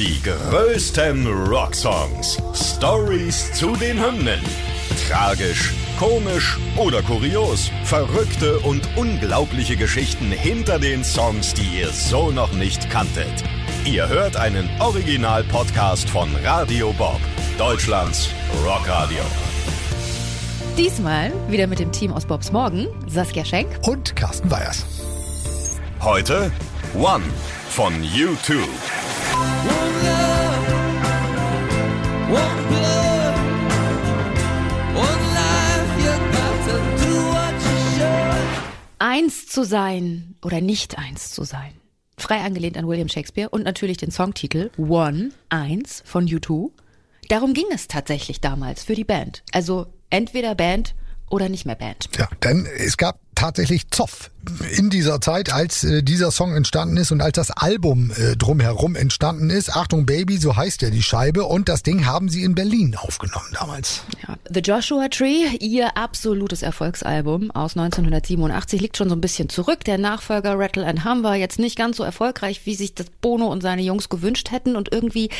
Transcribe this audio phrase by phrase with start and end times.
[0.00, 2.38] Die größten Rocksongs.
[2.54, 4.40] Stories zu den Hymnen.
[5.06, 7.70] Tragisch, komisch oder kurios.
[7.84, 13.44] Verrückte und unglaubliche Geschichten hinter den Songs, die ihr so noch nicht kanntet.
[13.84, 17.20] Ihr hört einen Original-Podcast von Radio Bob,
[17.58, 18.30] Deutschlands
[18.64, 19.20] Rockradio.
[20.78, 24.86] Diesmal wieder mit dem Team aus Bobs Morgen, Saskia Schenk und Carsten Weyers.
[26.00, 26.50] Heute
[26.94, 27.24] One
[27.68, 28.56] von U2.
[38.98, 41.72] Eins zu sein oder nicht eins zu sein.
[42.16, 46.70] Frei angelehnt an William Shakespeare und natürlich den Songtitel One, Eins von U2.
[47.28, 49.42] Darum ging es tatsächlich damals für die Band.
[49.52, 50.94] Also entweder Band
[51.30, 52.08] oder nicht mehr Band.
[52.18, 54.30] Ja, denn es gab tatsächlich Zoff
[54.76, 58.96] in dieser Zeit, als äh, dieser Song entstanden ist und als das Album äh, drumherum
[58.96, 59.74] entstanden ist.
[59.74, 63.46] Achtung Baby, so heißt ja die Scheibe und das Ding haben sie in Berlin aufgenommen
[63.52, 64.02] damals.
[64.26, 69.84] Ja, The Joshua Tree, ihr absolutes Erfolgsalbum aus 1987, liegt schon so ein bisschen zurück.
[69.84, 73.46] Der Nachfolger Rattle and Hum war jetzt nicht ganz so erfolgreich, wie sich das Bono
[73.46, 75.30] und seine Jungs gewünscht hätten und irgendwie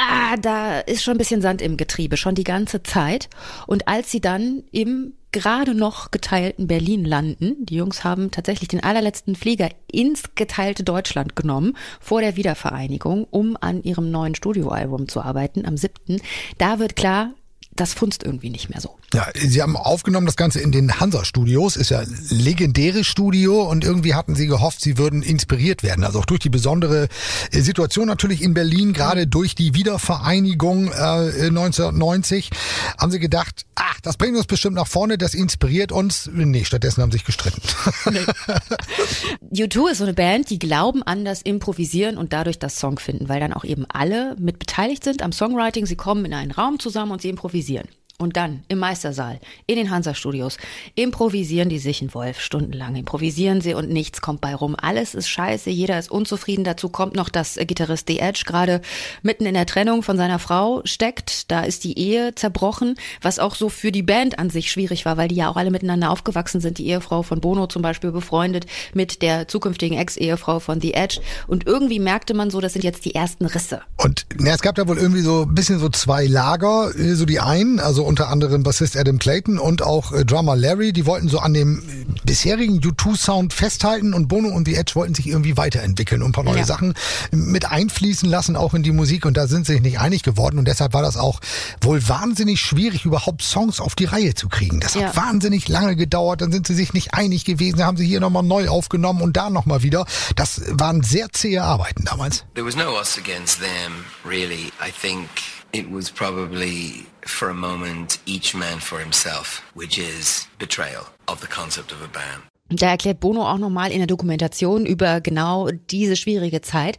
[0.00, 3.28] ah, da ist schon ein bisschen Sand im Getriebe, schon die ganze Zeit.
[3.66, 8.82] Und als sie dann im gerade noch geteilten Berlin landen, die Jungs haben tatsächlich den
[8.82, 15.20] allerletzten Flieger ins geteilte Deutschland genommen, vor der Wiedervereinigung, um an ihrem neuen Studioalbum zu
[15.20, 16.20] arbeiten, am 7.
[16.58, 17.30] Da wird klar,
[17.76, 18.99] das funzt irgendwie nicht mehr so.
[19.12, 24.14] Ja, sie haben aufgenommen das Ganze in den Hansa-Studios, ist ja legendäres Studio und irgendwie
[24.14, 26.04] hatten sie gehofft, sie würden inspiriert werden.
[26.04, 27.08] Also auch durch die besondere
[27.50, 32.50] äh, Situation natürlich in Berlin, gerade durch die Wiedervereinigung äh, 1990,
[32.98, 36.30] haben sie gedacht, ach, das bringt uns bestimmt nach vorne, das inspiriert uns.
[36.32, 37.62] Nee, stattdessen haben sie sich gestritten.
[38.10, 39.64] Nee.
[39.64, 43.28] U2 ist so eine Band, die glauben an das Improvisieren und dadurch das Song finden,
[43.28, 45.86] weil dann auch eben alle mit beteiligt sind am Songwriting.
[45.86, 47.88] Sie kommen in einen Raum zusammen und sie improvisieren.
[48.20, 50.58] Und dann im Meistersaal, in den Hansa-Studios,
[50.94, 52.94] improvisieren die sich in Wolf stundenlang.
[52.94, 54.76] Improvisieren sie und nichts kommt bei rum.
[54.78, 56.62] Alles ist scheiße, jeder ist unzufrieden.
[56.62, 58.82] Dazu kommt noch, dass Gitarrist The Edge gerade
[59.22, 61.50] mitten in der Trennung von seiner Frau steckt.
[61.50, 65.16] Da ist die Ehe zerbrochen, was auch so für die Band an sich schwierig war,
[65.16, 66.76] weil die ja auch alle miteinander aufgewachsen sind.
[66.76, 71.22] Die Ehefrau von Bono zum Beispiel befreundet mit der zukünftigen Ex-Ehefrau von The Edge.
[71.46, 73.80] Und irgendwie merkte man so, das sind jetzt die ersten Risse.
[73.96, 76.92] Und na, es gab da wohl irgendwie so ein bisschen so zwei Lager.
[77.14, 80.92] So die einen, also unter anderem Bassist Adam Clayton und auch äh, Drummer Larry.
[80.92, 85.14] Die wollten so an dem äh, bisherigen U2-Sound festhalten und Bono und The Edge wollten
[85.14, 86.66] sich irgendwie weiterentwickeln und ein paar neue ja.
[86.66, 86.94] Sachen
[87.30, 89.26] mit einfließen lassen, auch in die Musik.
[89.26, 90.58] Und da sind sie sich nicht einig geworden.
[90.58, 91.38] Und deshalb war das auch
[91.80, 94.80] wohl wahnsinnig schwierig, überhaupt Songs auf die Reihe zu kriegen.
[94.80, 95.02] Das ja.
[95.02, 96.40] hat wahnsinnig lange gedauert.
[96.40, 97.78] Dann sind sie sich nicht einig gewesen.
[97.78, 100.04] Da haben sie hier nochmal neu aufgenommen und da nochmal wieder.
[100.34, 102.44] Das waren sehr zähe Arbeiten damals.
[102.54, 104.72] There was no us against them, really.
[104.84, 105.28] I think
[105.72, 111.46] it was probably for a moment each man for himself, which is betrayal of the
[111.46, 112.42] concept of a band.
[112.72, 116.98] Da erklärt Bono auch nochmal in der Dokumentation über genau diese schwierige Zeit,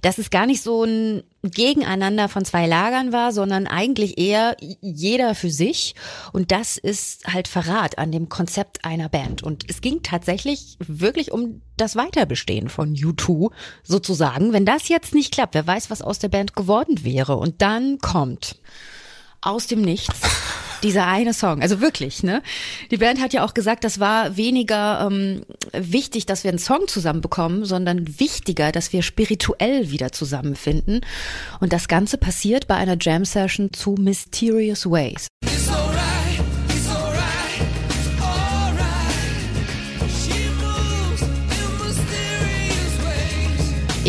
[0.00, 5.34] dass es gar nicht so ein Gegeneinander von zwei Lagern war, sondern eigentlich eher jeder
[5.34, 5.94] für sich.
[6.32, 9.42] Und das ist halt Verrat an dem Konzept einer Band.
[9.42, 13.50] Und es ging tatsächlich wirklich um das Weiterbestehen von U2
[13.82, 14.52] sozusagen.
[14.52, 17.36] Wenn das jetzt nicht klappt, wer weiß, was aus der Band geworden wäre.
[17.36, 18.56] Und dann kommt
[19.40, 20.20] aus dem Nichts.
[20.82, 22.42] Dieser eine Song, also wirklich, ne?
[22.90, 25.42] Die Band hat ja auch gesagt, das war weniger ähm,
[25.72, 31.02] wichtig, dass wir einen Song zusammenbekommen, sondern wichtiger, dass wir spirituell wieder zusammenfinden.
[31.60, 35.28] Und das Ganze passiert bei einer Jam-Session zu Mysterious Ways.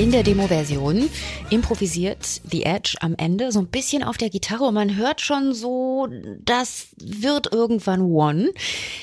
[0.02, 1.12] In der Demo-Version
[1.52, 5.54] improvisiert The Edge am Ende so ein bisschen auf der Gitarre und man hört schon
[5.54, 6.08] so,
[6.44, 8.52] das wird irgendwann One.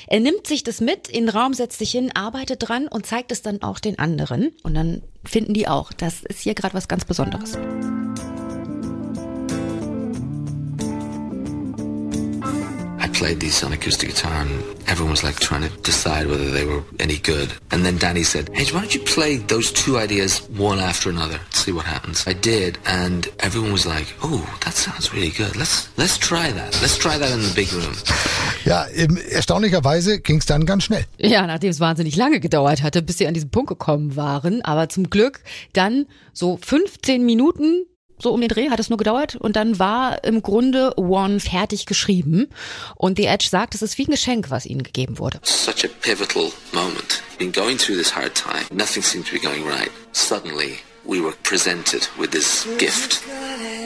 [0.08, 3.30] Er nimmt sich das mit, in den Raum setzt sich hin, arbeitet dran und zeigt
[3.30, 4.50] es dann auch den anderen.
[4.64, 7.56] Und dann finden die auch, das ist hier gerade was ganz Besonderes.
[13.18, 16.84] Played these on acoustic guitar and everyone was like trying to decide whether they were
[17.00, 17.52] any good.
[17.72, 21.40] And then Danny said, hey, why don't you play those two ideas one after another?
[21.50, 22.24] See what happens.
[22.28, 25.56] I did and everyone was like, oh, that sounds really good.
[25.56, 26.80] Let's, let's try that.
[26.80, 27.94] Let's try that in the big room.
[28.64, 28.86] Ja,
[29.32, 31.04] erstaunlicherweise ging es dann ganz schnell.
[31.18, 34.62] Ja, nachdem es wahnsinnig lange gedauert hatte, bis sie an diesen Punkt gekommen waren.
[34.62, 35.40] Aber zum Glück
[35.72, 37.86] dann so 15 Minuten
[38.20, 41.86] so um den Dreh hat es nur gedauert und dann war im Grunde One fertig
[41.86, 42.48] geschrieben
[42.96, 45.40] und The Edge sagt, es ist wie ein Geschenk, was ihnen gegeben wurde.
[45.42, 47.22] Such a pivotal moment.
[47.38, 48.64] Been going through this hard time.
[48.72, 49.90] Nothing seemed to be going right.
[50.12, 53.22] Suddenly we were presented with this gift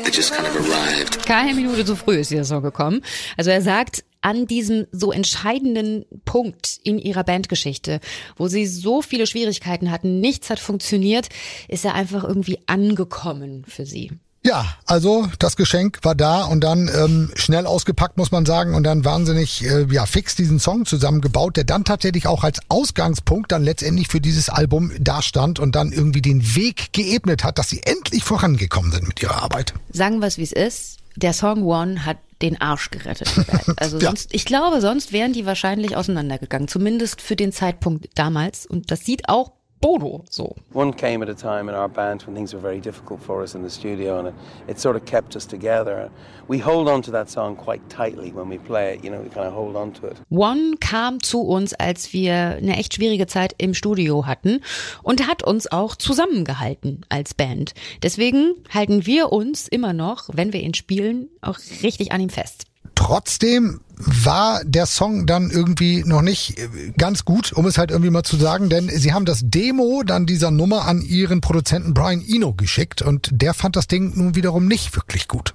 [0.04, 1.24] that just kind of arrived.
[1.26, 3.02] Keine Minute zu früh ist dieser Song gekommen.
[3.36, 8.00] Also er sagt, an diesem so entscheidenden Punkt in ihrer Bandgeschichte,
[8.36, 11.28] wo sie so viele Schwierigkeiten hatten, nichts hat funktioniert,
[11.68, 14.10] ist er einfach irgendwie angekommen für sie.
[14.44, 18.82] Ja, also das Geschenk war da und dann ähm, schnell ausgepackt, muss man sagen, und
[18.82, 23.62] dann wahnsinnig äh, ja, fix diesen Song zusammengebaut, der dann tatsächlich auch als Ausgangspunkt dann
[23.62, 28.24] letztendlich für dieses Album dastand und dann irgendwie den Weg geebnet hat, dass sie endlich
[28.24, 29.74] vorangekommen sind mit ihrer Arbeit.
[29.92, 31.01] Sagen wir es, wie es ist.
[31.16, 33.28] Der Song One hat den Arsch gerettet.
[33.76, 34.06] Also Ja.
[34.06, 38.66] sonst, ich glaube, sonst wären die wahrscheinlich auseinandergegangen, zumindest für den Zeitpunkt damals.
[38.66, 40.54] Und das sieht auch Bono so.
[40.72, 43.54] One came at a time in our band when things were very difficult for us
[43.54, 44.34] in the studio, and it,
[44.68, 46.08] it sort of kept us together.
[46.48, 49.04] We hold on to that song quite tightly when we play it.
[49.04, 50.16] You know, we kind of hold on to it.
[50.30, 54.60] One kam zu uns, als wir eine echt schwierige Zeit im Studio hatten
[55.02, 57.74] und hat uns auch zusammengehalten als Band.
[58.02, 62.66] Deswegen halten wir uns immer noch, wenn wir ihn spielen, auch richtig an ihm fest.
[63.04, 68.10] Trotzdem war der Song dann irgendwie noch nicht äh, ganz gut, um es halt irgendwie
[68.10, 72.24] mal zu sagen, denn sie haben das Demo dann dieser Nummer an ihren Produzenten Brian
[72.24, 75.52] Eno geschickt und der fand das Ding nun wiederum nicht wirklich gut.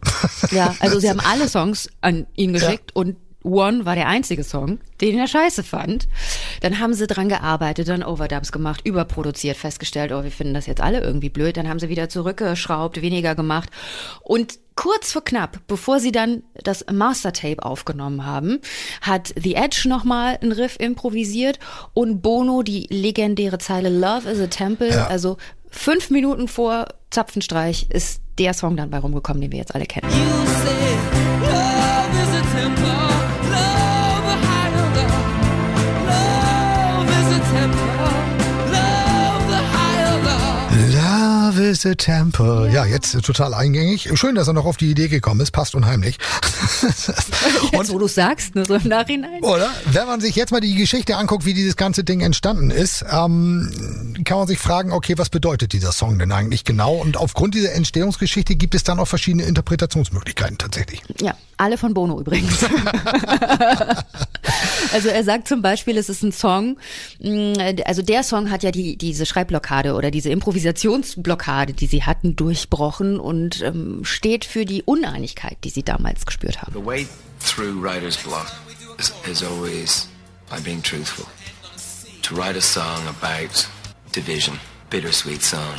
[0.52, 4.80] Ja, also sie haben alle Songs an ihn geschickt und One war der einzige Song,
[5.00, 6.08] den er scheiße fand.
[6.62, 10.82] Dann haben sie dran gearbeitet, dann Overdubs gemacht, überproduziert, festgestellt, oh, wir finden das jetzt
[10.82, 11.56] alle irgendwie blöd.
[11.56, 13.70] Dann haben sie wieder zurückgeschraubt, weniger gemacht.
[14.22, 18.60] Und kurz vor knapp, bevor sie dann das Mastertape aufgenommen haben,
[19.02, 21.60] hat The Edge nochmal einen Riff improvisiert
[21.94, 25.08] und Bono die legendäre Zeile Love is a Temple, Ja.
[25.08, 25.38] also
[25.70, 30.10] fünf Minuten vor Zapfenstreich ist der Song dann bei rumgekommen, den wir jetzt alle kennen.
[30.12, 30.22] Love
[32.22, 33.17] is a temple.
[42.72, 44.10] Ja, jetzt äh, total eingängig.
[44.16, 45.52] Schön, dass er noch auf die Idee gekommen ist.
[45.52, 46.18] Passt unheimlich.
[47.72, 49.44] Jetzt, wo du sagst, nur so im Nachhinein.
[49.44, 49.70] Oder?
[49.86, 54.16] Wenn man sich jetzt mal die Geschichte anguckt, wie dieses ganze Ding entstanden ist, ähm,
[54.24, 56.96] kann man sich fragen, okay, was bedeutet dieser Song denn eigentlich genau?
[56.96, 61.02] Und aufgrund dieser Entstehungsgeschichte gibt es dann auch verschiedene Interpretationsmöglichkeiten tatsächlich.
[61.22, 62.60] Ja, alle von Bono übrigens.
[64.98, 66.78] also er sagt zum Beispiel, es ist ein Song,
[67.20, 72.36] mh, also der Song hat ja die, diese Schreibblockade oder diese Improvisationsblockade, die sie hatten,
[72.36, 76.74] durchbrochen und ähm, steht für die Uneinigkeit, die sie damals gespürt haben.
[76.74, 77.08] The way
[77.40, 78.48] through writer's block
[78.98, 80.10] is, is always
[80.50, 81.26] by being truthful.
[82.24, 83.68] To write a song about
[84.14, 84.60] division,
[84.90, 85.76] bittersweet song.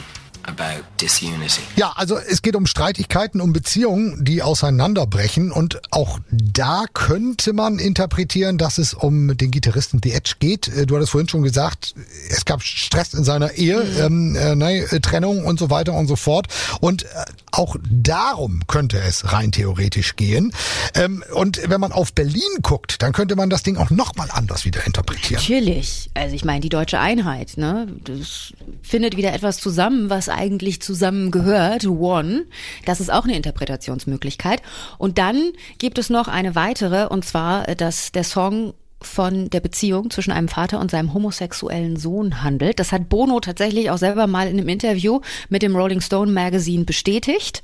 [1.77, 7.79] Ja, also es geht um Streitigkeiten, um Beziehungen, die auseinanderbrechen und auch da könnte man
[7.79, 10.69] interpretieren, dass es um den Gitarristen The Edge geht.
[10.69, 11.95] Äh, Du hattest vorhin schon gesagt,
[12.31, 16.17] es gab Stress in seiner Ehe, ähm, äh, ne, Trennung und so weiter und so
[16.17, 16.47] fort.
[16.81, 17.07] Und äh,
[17.53, 20.53] auch darum könnte es rein theoretisch gehen.
[20.95, 24.65] Ähm, und wenn man auf Berlin guckt, dann könnte man das Ding auch nochmal anders
[24.65, 25.41] wieder interpretieren.
[25.41, 26.11] Natürlich.
[26.15, 27.89] Also ich meine, die deutsche Einheit, ne?
[28.05, 28.53] Das
[28.83, 31.87] findet wieder etwas zusammen, was eigentlich zusammengehört.
[31.87, 32.47] One.
[32.85, 34.63] Das ist auch eine Interpretationsmöglichkeit.
[34.99, 39.61] Und dann gibt es noch eine weitere, und zwar, äh, dass der Song von der
[39.61, 42.81] Beziehung zwischen einem Vater und seinem homosexuellen Sohn handelt.
[42.81, 46.85] Das hat Bono tatsächlich auch selber mal in einem Interview mit dem Rolling Stone Magazine
[46.85, 47.63] bestätigt.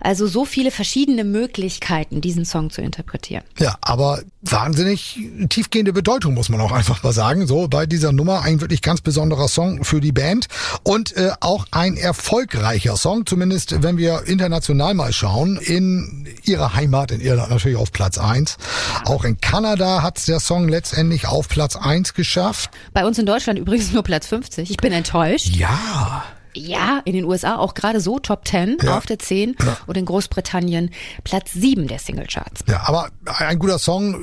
[0.00, 3.44] Also so viele verschiedene Möglichkeiten, diesen Song zu interpretieren.
[3.58, 7.46] Ja, aber wahnsinnig tiefgehende Bedeutung, muss man auch einfach mal sagen.
[7.46, 10.48] So bei dieser Nummer ein wirklich ganz besonderer Song für die Band
[10.82, 15.56] und äh, auch ein erfolgreicher Song, zumindest wenn wir international mal schauen.
[15.56, 18.58] In ihrer Heimat, in Irland natürlich auf Platz eins.
[19.04, 22.70] Auch in Kanada hat der Song letztendlich auf Platz eins geschafft.
[22.92, 24.70] Bei uns in Deutschland übrigens nur Platz 50.
[24.70, 25.54] Ich bin enttäuscht.
[25.54, 26.24] Ja.
[26.54, 28.96] Ja, in den USA auch gerade so Top 10 Ja.
[28.96, 29.56] auf der 10
[29.86, 30.90] und in Großbritannien
[31.24, 32.62] Platz 7 der Singlecharts.
[32.68, 33.08] Ja, aber
[33.38, 34.16] ein guter Song,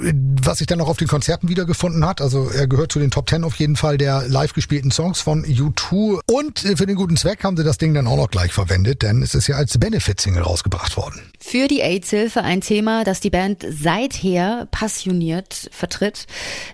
[0.44, 2.22] was sich dann auch auf den Konzerten wiedergefunden hat.
[2.22, 5.44] Also er gehört zu den Top 10 auf jeden Fall der live gespielten Songs von
[5.46, 6.20] U2.
[6.26, 9.22] Und für den guten Zweck haben sie das Ding dann auch noch gleich verwendet, denn
[9.22, 11.22] es ist ja als Benefit-Single rausgebracht worden.
[11.40, 16.28] Für die AIDS-Hilfe ein Thema, das die Band seither passioniert vertritt.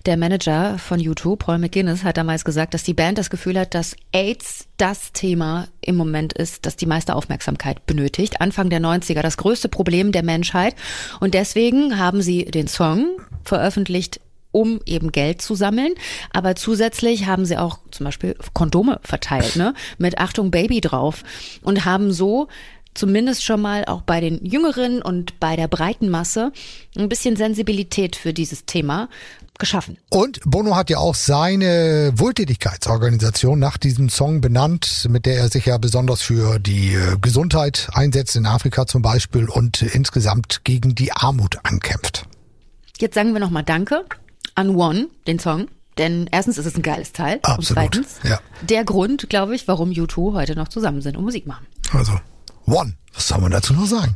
[0.06, 3.74] Der Manager von U2, Paul McGuinness, hat damals gesagt, dass die Band das Gefühl hat,
[3.74, 8.42] dass AIDS das Thema im Moment ist, das die meiste Aufmerksamkeit benötigt.
[8.42, 10.76] Anfang der 90er das größte Problem der Menschheit.
[11.20, 15.94] Und deswegen haben sie den Song veröffentlicht, um eben Geld zu sammeln.
[16.32, 19.74] Aber zusätzlich haben sie auch zum Beispiel Kondome verteilt, ne?
[19.98, 21.24] Mit Achtung Baby drauf.
[21.62, 22.48] Und haben so
[22.98, 26.52] zumindest schon mal auch bei den Jüngeren und bei der breiten Masse
[26.98, 29.10] ein bisschen Sensibilität für dieses Thema
[29.58, 29.98] geschaffen.
[30.10, 35.66] Und Bono hat ja auch seine Wohltätigkeitsorganisation nach diesem Song benannt, mit der er sich
[35.66, 41.12] ja besonders für die äh, Gesundheit einsetzt, in Afrika zum Beispiel, und insgesamt gegen die
[41.12, 42.26] Armut ankämpft.
[43.00, 44.06] Jetzt sagen wir nochmal Danke
[44.56, 45.68] an One, den Song.
[45.98, 47.40] Denn erstens ist es ein geiles Teil.
[47.42, 48.40] Absolut, Und zweitens ja.
[48.62, 51.66] der Grund, glaube ich, warum U2 heute noch zusammen sind und Musik machen.
[51.92, 52.14] Also,
[52.68, 54.16] One, was soll man dazu noch sagen?